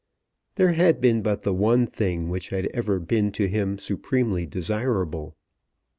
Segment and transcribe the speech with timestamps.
[0.55, 5.35] There had been but the one thing which had ever been to him supremely desirable.